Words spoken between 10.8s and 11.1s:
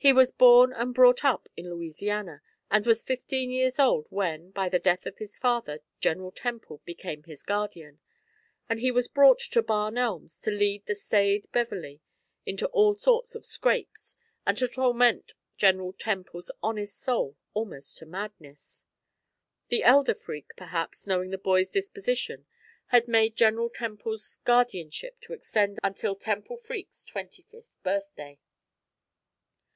the